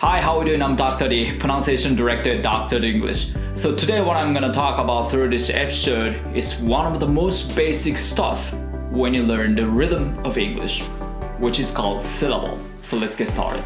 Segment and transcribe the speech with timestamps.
[0.00, 0.62] Hi, how are you doing?
[0.62, 1.08] I'm Dr.
[1.08, 2.78] D, pronunciation director at Dr.
[2.78, 3.32] D English.
[3.54, 7.56] So today what I'm gonna talk about through this episode is one of the most
[7.56, 8.52] basic stuff
[8.92, 10.84] when you learn the rhythm of English,
[11.40, 12.60] which is called syllable.
[12.80, 13.64] So let's get started.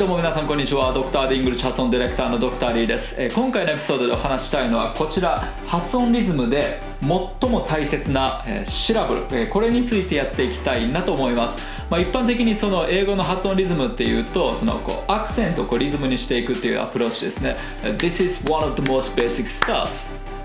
[0.00, 0.94] どうも皆さんこんにちは。
[0.94, 5.52] ドクターディングル発音ディレクターのドクターリーです、えー今回のエピソードでお話ししたいのはこちら。
[5.66, 11.58] 発音リズムで最も大切な、えーシラブル、えーこれについてやっていきたいなと思います、
[11.90, 17.58] まあ、一般的にその英語の発音リズムっていうとそのこうアクセントをこうリズムにしていくっていうアプローチですね。
[17.98, 19.90] This is one of the most basic stuff.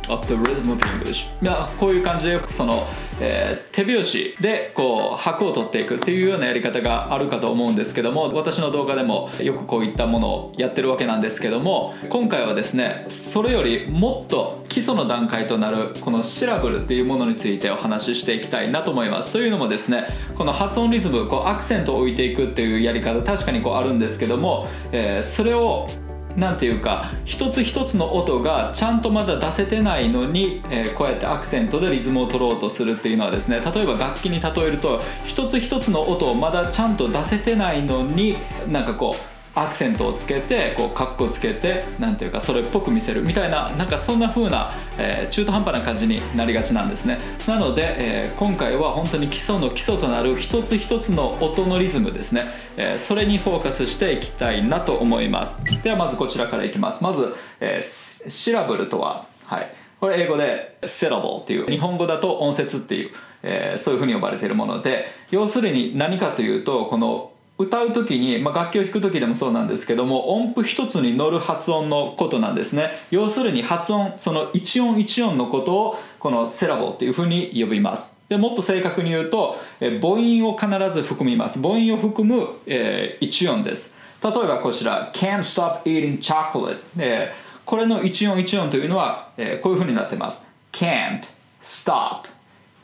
[0.09, 1.29] Of the rhythm of English.
[1.77, 2.87] こういう感じでよくその、
[3.19, 19.33] えー手拍子でこう拍を取っていくっていうようなやり方があるかと思うんですけども私の動画でもよくこういったものをやってるわけなんですけども今回はですねそれよりもっと基礎の段階となるこのシラブルっていうものについてお話ししていきたいなと思います。
[19.33, 25.87] というのもですねこの発音リズムこうアクセントを置いていくっていうやり方確かにこうあるんですけども、えーそれを
[26.35, 38.37] なんていうか一つ一つの音がちゃんとまだ出せてないのに、えーこうやってアクセントでリズムを取ろうとするっていうのはですね例えば楽器に例えると一つ一つの音をまだちゃんと出せてないのに
[38.69, 47.17] なんかこうアクセントをつけてこうカッコつけてなんていうかそれっぽく見せるみたいななんかそんな風な、えー中途半端な感じになりがちなんですね。
[47.47, 52.41] なので、えー今回は本当に基礎の基礎となる一つ一つの音のリズムですね、
[52.77, 55.63] えーそれにフォーカスしていきたいなと思います。
[55.81, 57.03] ではまずこちらからいきます。
[57.03, 59.71] まず、えーシラブルとははい。
[60.01, 63.11] これ英語で syllable っていう日本語だと音節っていう、
[63.43, 72.89] えーそういうふうに呼ばれているもので要するに何かというとこの歌う時に、まあ、楽器を弾く時でもそうなんですけども音符一つに乗る発音のことなんですね。
[73.11, 78.17] 要するに発音その一音一音のことをこのセラボっていうふうに呼びます。
[78.27, 81.61] でもっと正確に言うと母音を必ず含みます。
[81.61, 83.95] 母音を含む、えー一音です。
[84.21, 90.45] 例えばこちら Can't stop eating chocolate、えーこれの一音一音というのは、えーこういうふうになってます。
[90.73, 91.23] Can't
[91.61, 92.27] stop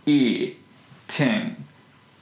[0.06, 1.56] eating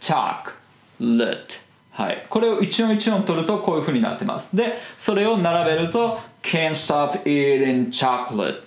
[0.02, 1.69] chocolate
[2.00, 4.56] はい、これを一音一音取るとこういう風になってます。
[4.56, 8.62] でそれを並べると Can't stop eating chocolate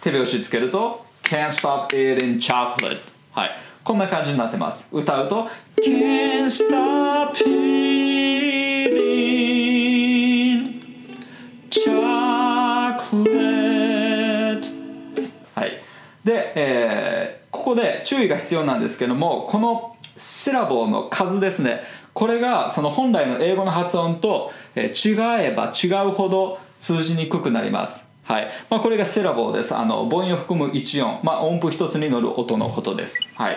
[0.00, 2.98] 手拍子つけると Can't stop eating chocolate
[3.30, 3.50] はい。
[3.84, 4.88] こんな感じになってます。
[4.90, 7.94] 歌うと Can't stop eating
[11.70, 12.24] chocolate
[15.54, 15.80] はい。
[16.24, 21.82] で、えーここで注意が必要なんですけどもこのシラボーの数ですね。
[22.14, 25.10] これがその本来の英語の発音と、違
[25.40, 28.08] えば違うほど通じにくくなります。
[28.22, 28.48] はい。
[28.70, 29.76] まあ、これがシラボーです。
[29.76, 33.18] あの母音を含む一音、まあ、音符一つに乗る音のことです。
[33.34, 33.56] はい。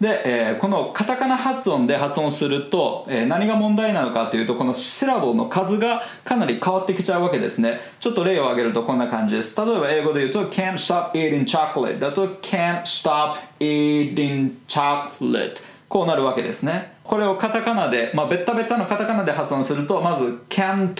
[0.00, 7.80] で、えーこのカタカナ発音で発音すると、えー何が問題なのかというとこのシラボの数がかなり変わってきちゃうわけですね。
[8.00, 9.56] ちょっと例を挙げるとこんな感じです。
[9.60, 16.97] 例えば英語で言うと can't stop eating chocolate だと can't stop eating chocolate こうなるわけですね。
[17.08, 20.94] これをカタカナで、まあ、ベッタベッタのカタカナで発音するとまず can't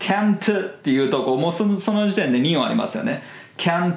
[0.00, 3.22] can't っていうとこもうそのその時点で2音ありますよね。
[3.56, 3.96] can't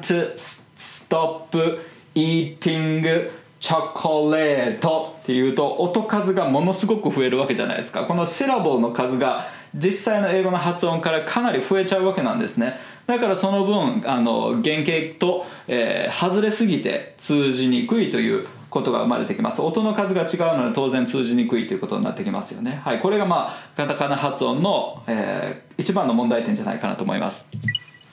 [0.78, 1.80] stop
[2.14, 8.06] eating chocolate っていうと音数がものすごく増えるわけじゃないですか。
[8.06, 12.76] このシラボーの数が実際の英語の発音からかなり増えちゃうわけなんですね。
[13.08, 19.62] だからその分あの原型と、えー外れすぎて通じにくいということが生まれてきます。
[19.62, 22.82] 音の数が違うので当然通じにくいということになってきますよね。
[22.84, 27.48] はいこれがまあカタカナ発音の、えー一番の問題点じゃないかなと思います。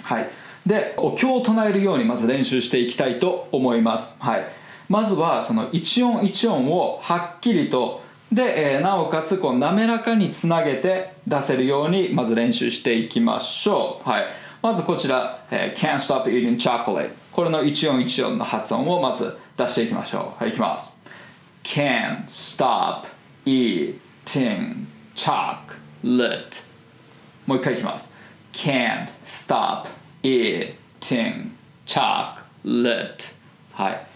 [0.03, 0.29] はい。
[0.65, 4.17] でお経を唱えるようにまず練習していきたいと思います。
[4.21, 4.45] はい。
[4.89, 8.03] まずはその一音一音をはっきりと
[8.33, 14.09] で、えーなおかつこう滑らかにつなげて出せるようにまず練習していきましょう。
[14.09, 14.25] はい。
[14.63, 20.99] まずこちら、えー Can't stop eating chocolate これの一音一音の発音をまず出していきましょうはいいきます
[21.63, 23.07] Can't stop
[23.45, 26.63] eating chocolate
[27.47, 28.13] もう一回いきます
[28.53, 29.89] Can't stop
[30.23, 31.51] eating
[31.87, 33.33] chocolate
[33.73, 34.07] はい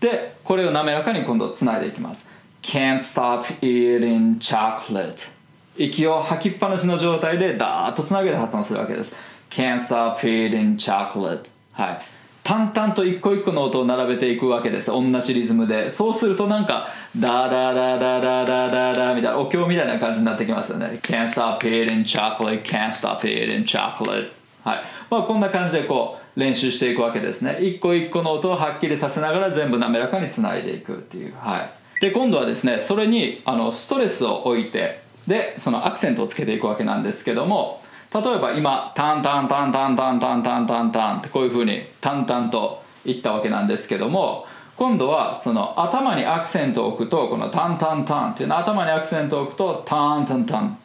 [0.00, 2.26] でこれを滑らかに今度つないでいきます
[2.62, 5.30] Can't stop eating chocolate
[5.76, 9.14] 息を吐きっぱなしの状態でダーッとつなげて発音するわけです
[9.50, 12.00] Can't stop eating chocolate はい
[12.50, 14.90] 淡々と一個一個の音を並べていくわけです。
[14.90, 15.88] 同じリズムで。
[15.88, 20.98] そうするとなんかダラララララララみたいなお経みたいな感じになってきますよね。
[21.00, 24.32] Can't stop eating chocolate Can't stop eating chocolate
[24.64, 24.80] はい。
[25.08, 27.60] まあこんな感じでこう練習していくわけですね。
[27.60, 31.34] 一個一個の音をはっきりさせながら全部滑らかにつないでいくっていう。
[31.38, 32.00] はい。
[32.00, 37.79] で今度はですねそれにあのストレスを置いてでそのアクセントをつけていくわけなんですけども
[38.12, 44.46] 例えば今タンタンタンタンタンタンタンタンタンってこういうふうに淡々と言ったわけなんですけども
[44.76, 50.78] 今度はその頭にアクセントを置くとこのタンタンタンっていうのは頭にアクセントを置くとタンタンタン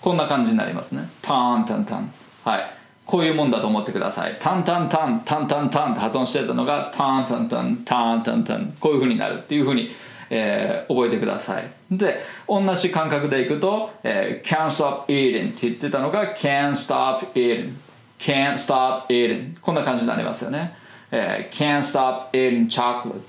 [0.00, 2.12] こんな感じになりますねタンタンタン
[2.44, 2.70] はい
[3.04, 9.90] こういうもんだと思ってくださいタンタンタンタンタンタンって発音してたのがタンタンタンタンタンタンこういうふうになるっていうふうに
[10.36, 11.70] えー、覚えてください。
[11.92, 17.72] で同じ感覚でいくと、えー、can't stop eating って言ってたのが can't stop eating.
[18.18, 19.60] can't stop eating.
[19.60, 20.76] こんな感じになりますよね、
[21.12, 23.22] えー、can't stop eating chocolate.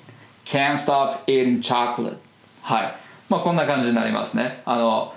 [0.46, 2.18] can't stop eating chocolate.
[2.64, 2.96] はい。
[3.30, 4.64] まあこんな感じになりますね。
[4.66, 5.14] あの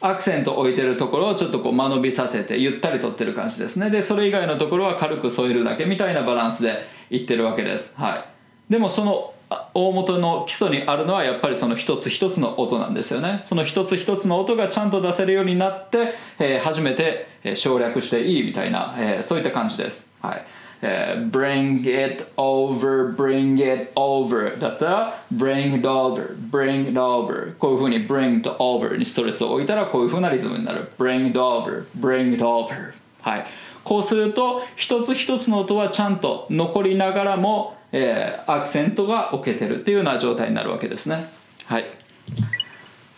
[0.00, 3.90] アクセント置いてるところをちょっとこう間延びさせてゆったりとってる感じですね。
[3.90, 7.94] でそれ以外のところは軽く添えるだけみたいなバランスでいってるわけです。
[8.00, 8.72] はい。
[8.72, 9.34] でもその
[9.74, 13.38] 大元の基礎にあるのはやっぱりその一つ一つの音なんですよね。
[13.42, 20.06] その一つ一つの音がちゃんと出せるようになって、えー、初めて省略していいみたいな、えー、そういった感じです。
[20.20, 20.44] はい。
[20.80, 28.48] えー、bring it over, bring it over だったら bring it over, bring it over こういうふうに bring it
[28.60, 30.92] over にストレスを置いたらこういうふうなリズムになる。
[30.98, 32.92] bring it over, bring it over
[33.22, 33.46] はい。
[33.88, 41.28] こうすると一つ一つの音はちゃんと残りながらもえー、アクセントが置けてるっていうような状態になるわけですね。
[41.64, 41.86] はい。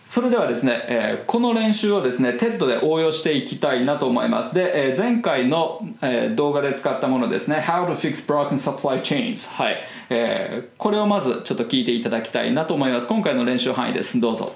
[0.07, 4.53] それではですね、えー、この練習をですね TED で応用していきたいなと思います。
[4.53, 9.77] で、えー、前回の、えー、動画で使ったものですね How to fix broken supply chains はい、
[10.09, 13.07] えー、これをまずちょっと聞いていただきたいなと思います。
[13.07, 14.19] 今回の練習範囲です。
[14.19, 14.53] どうぞ。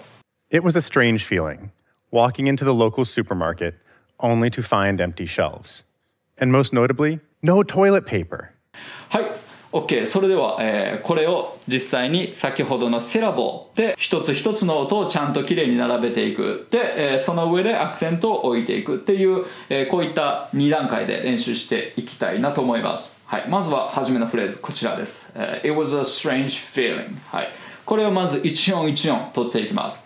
[0.51, 1.71] It was a strange feeling
[2.11, 3.75] walking into the local supermarket
[4.19, 5.83] only to find empty shelves.
[6.39, 8.49] And most notably no toilet paper.
[9.09, 9.45] はい。
[9.75, 16.67] OK それでは、えー、これを実際に先ほどのセラボで一つ一つの音をちゃんときれいに並べていく。
[16.71, 23.17] で、えー、その上でアクセントを置いていくっていう、えー、こういった2段階で練習していきたいなと思います。
[23.25, 23.49] はい。
[23.49, 27.49] まずは初めのフレーズこちらです、え、It was a strange feeling はい。
[27.85, 30.05] これをまず一音一音取っていきます。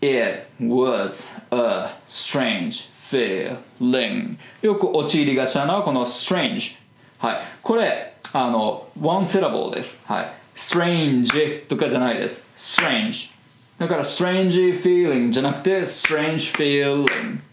[0.00, 6.76] It was a strange feeling よく陥りがちなのはこの strange
[7.18, 13.30] はいこれあの one syllable ですはい strange とかじゃないです strange
[13.78, 17.06] だから strange feeling じゃなくて strange feeling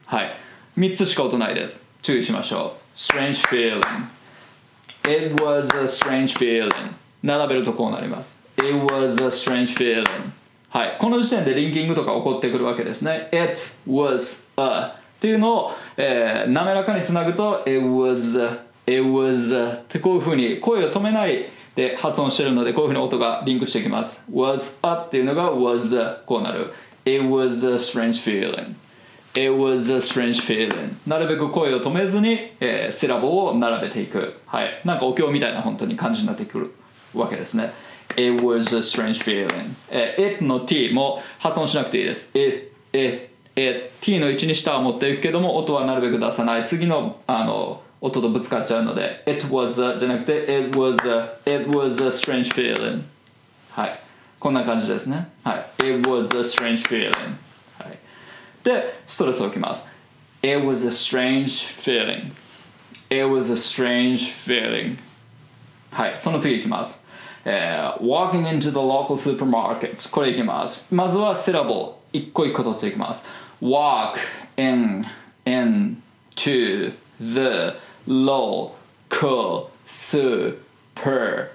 [0.06, 0.34] はい
[0.78, 3.82] 3つしか音ないです注意しましょう strange feeling
[5.10, 6.70] it was a strange feeling
[7.24, 10.06] 並べるとこうなります it was a strange feeling
[10.70, 13.58] はいこの時点でリンキングとか起こってくるわけですね it
[13.88, 24.26] was a っていうのを、えー、滑らかにつなぐと it was It was ってこういうふうに声を止めないで発音してるのでこういうふうに音がリンクしていきます。
[24.32, 26.74] Was a っていうのが was こうなる。
[27.06, 28.76] It was a strange feeling.
[29.34, 30.96] It was a strange feeling.
[31.06, 34.40] なるべく声を止めずに、えー、セラボを並べていく。
[34.46, 34.82] はい。
[34.86, 36.74] なんかお経みたいな本当に感じになってくる
[37.14, 37.74] わけですね。
[38.16, 42.32] It was a strange feeling、えー、it の t も発音しなくていいです。
[42.34, 52.54] It, it, it t の1に下は持っていくけども音はなるべく出さない次のあの音とぶつかっちゃうので It was a じゃなくて It was a It was a strange
[52.54, 53.02] feeling
[53.72, 54.00] はい
[54.40, 57.12] こんな感じですねはい It was a strange feeling
[57.80, 57.98] はい
[58.64, 59.92] でストレスを置きます
[60.44, 62.32] It was a strange feeling
[63.10, 64.98] It was a strange feeling
[65.90, 67.08] はいその次いきます
[67.50, 73.26] えー、walking into the local supermarket これいきますまずはセラボ一個一個取っていきます
[73.62, 74.20] walk
[74.58, 75.06] in
[75.46, 81.50] into the local supermarket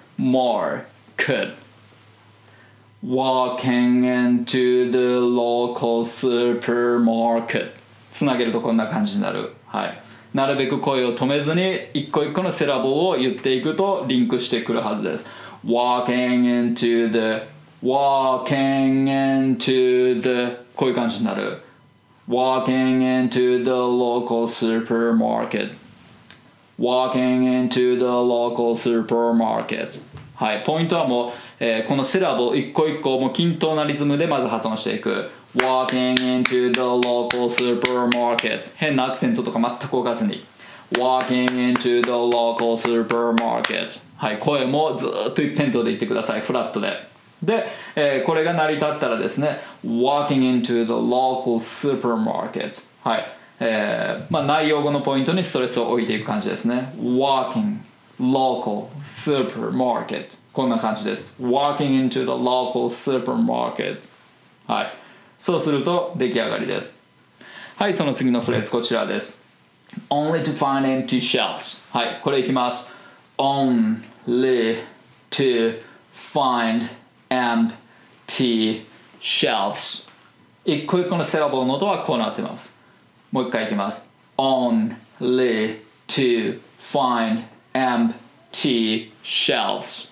[3.03, 7.73] walking into the local supermarket
[8.11, 10.03] つなげるとこんな感じになるはい
[10.35, 15.29] なるべく声を止めずに一個一個のセラボを言っていくとリンクしてくるはずです
[15.65, 17.43] walking into the
[17.83, 21.63] walking into the こういう感じになる
[22.29, 25.75] walking into the local supermarket
[26.79, 30.01] walking into the local supermarket
[30.35, 40.45] はい、ポイントはもう、えー、このセラボ一個一個もう均等なリズムでまず発音していく walking into the local supermarket 変なアクセントとか全く置かずに
[40.93, 47.12] walking into the local supermarket はい、声もずっと一辺倒で言ってくださいフラットで
[47.43, 57.79] で、えー、これが成り立ったらですね walking into the local supermarket はいえーまあ、内容語のポイントにストレスを置いていく感じですね walking
[58.21, 64.09] local supermarket こんな感じです walking into the local supermarket
[64.67, 64.95] はい
[65.39, 66.99] そうすると出来上がりです
[67.77, 69.43] はいその次のフレーズこちらです
[70.11, 72.91] only to find empty shelves はいこれいきます
[73.39, 74.79] only
[75.31, 75.81] to
[76.15, 76.89] find
[77.32, 78.86] empty
[79.20, 80.08] shelves
[80.66, 82.76] 一個一個のセラボの音はこうなってます
[83.32, 90.12] もう一回いきます only to find empty shelves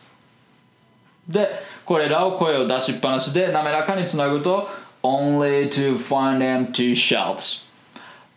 [1.27, 1.49] で
[1.83, 4.67] これらを声を出しっぱなしで滑らかにつなぐと
[5.03, 7.65] only to find empty shelves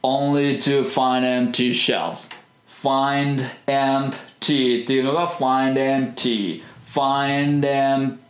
[0.02, 2.30] only to find empty shelves
[2.68, 8.21] find empty っていうのが find empty find empty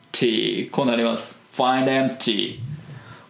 [0.70, 2.58] こうなります find empty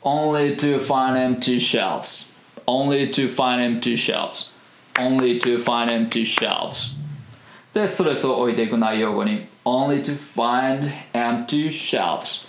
[0.03, 2.33] only to find empty shelves
[2.67, 4.53] only to find empty shelves
[4.99, 6.97] only to find empty shelves
[7.75, 12.47] でストレスを置いていく内容語に only to find empty shelves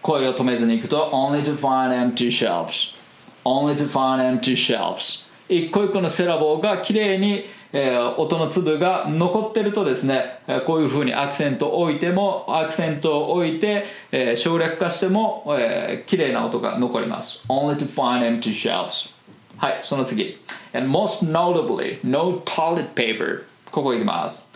[0.00, 2.96] 声を止めずにいくと only to find empty shelves
[3.44, 19.13] only to find empty shelves 一個一個のセラボーがきれいに、 えー、音の粒が残ってるとですね、こういうふうにアクセントを置いてもアクセントを置いて、えー、省略化しても、えー、きれいな音が残ります only to find empty shelves
[19.57, 20.39] はいその次
[20.73, 24.49] and most notably no toilet paper ここいきます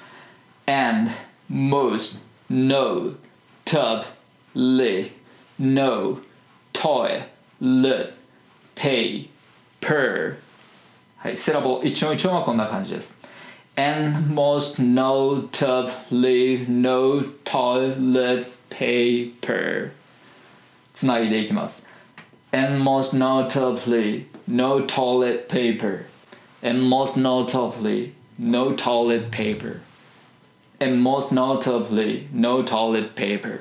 [0.66, 1.12] and
[1.52, 3.16] most no
[3.66, 4.06] tub
[4.56, 5.12] li
[5.60, 6.20] no
[6.74, 7.24] toy
[7.62, 8.14] lit
[8.76, 9.30] pay
[9.82, 10.38] per
[11.23, 13.19] はいセラボ一音一音はこんな感じです
[13.77, 19.91] and most no tub li no toilet paper
[20.95, 21.87] つないでいきます
[22.53, 26.07] and most notably no toilet paper
[26.63, 29.81] and most notably no toilet paper
[30.81, 33.61] and most notably no toilet paper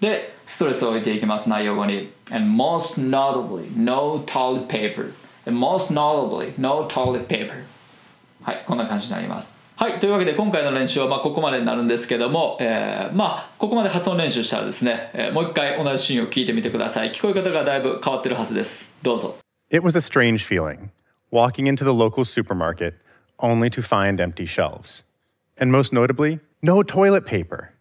[0.00, 5.14] でストレスを置いていきます内容語に and most notably no toilet paper and
[5.45, 7.63] most notably no toilet paper
[8.41, 19.35] はいこんな感じになりますはいというわけで今回の練習はまあここまでになるんですけども、えー、まあここまで発音練習したらですね、えー、もう一回同じシーンを聞いてみてください聞こえ方がだいぶ変わってるはずですどうぞ
[19.69, 20.91] It was a strange feeling
[21.29, 22.95] walking into the local supermarket
[23.39, 25.03] only to find empty shelves
[25.59, 27.74] and most notably no toilet paper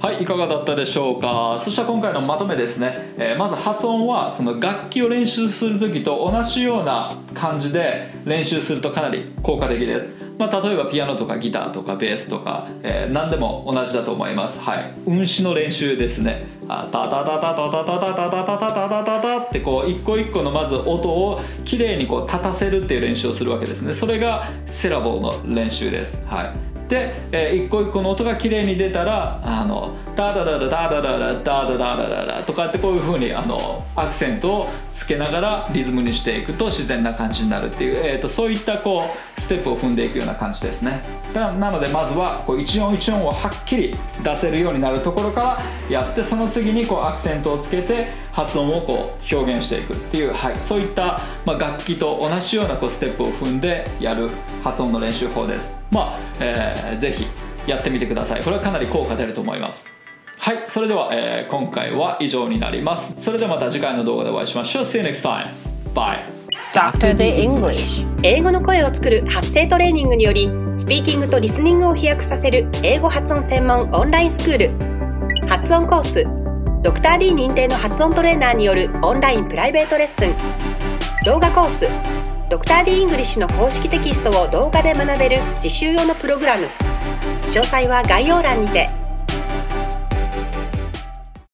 [0.00, 1.56] はいいかがだったでしょうか？
[1.58, 10.16] そしたら今回のまとめですね、えー、まず発音はその楽器を練習する時と同じような感じで練習するとかなり効果的です。
[10.36, 14.60] まあ、例えばピアノとかギターとかベースとか、えー、何でも同じだと思います。
[14.60, 14.92] はい。
[15.06, 16.46] 運指の練習ですね。
[16.66, 41.02] あタタタタタタタタタタタタタタってこう一個一個のまず音をきれいにこう立たせるっていう練習をするわけですねそれがセラボーの練習ですはいで、えー、一個一個の音が綺麗に出たらあのダダダダダダダダダダダダダとかってこういう風にあのアクセントをつけながらリズムにしていくと自然な感じになるっていう、えーと、そういったこうステップを踏んでいくような感じですね。
[41.34, 54.30] なのでまずはこう一音一音をはっきり出せるようになるところからやってその次にこうアクセントをつけて発音をこう表現していくっていう、はい、そういった、まあ、楽器と同じようなこうステップを踏んでやる
[54.62, 55.83] 発音の練習法です。
[55.94, 57.26] まあ、えー、ぜひ
[57.68, 58.42] やってみてください。
[58.42, 59.86] これはかなり効果出ると思います。
[60.36, 63.14] はいそれでは、えー、今回は以上になります。
[63.16, 64.82] それではまた次回の動画でお会いしましょう。
[64.82, 65.48] See you next time.
[65.94, 66.18] Bye.
[66.74, 67.14] Dr.
[67.14, 68.04] D English.
[68.24, 74.58] 英語の声を作る発声トレーニングによりスピーキングとリスニングを飛躍させる英語発音専門オンラインスクー
[75.38, 75.48] ル。
[75.48, 76.24] 発音コース
[76.82, 80.34] ドクター d 認定の発音トレーナーによるオンラインプライベートレッスン。
[81.24, 81.86] 動画コース
[82.50, 86.68] ドクター d イングリッシュの公式テキストを動画で学べる実習用のプログラム。
[87.50, 89.03] 詳細は概要欄にて。